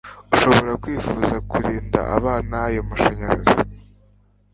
urashobora 0.29 0.73
kwifuza 0.83 1.35
kurinda 1.49 1.99
abana 2.17 2.53
ayo 2.67 2.81
mashanyarazi 2.89 3.61